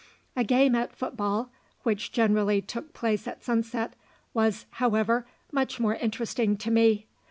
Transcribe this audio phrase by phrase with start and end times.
[0.35, 1.51] A game at foot ball,
[1.83, 3.93] which generally took place at sunset,
[4.33, 7.05] was, however, much more interesting to me.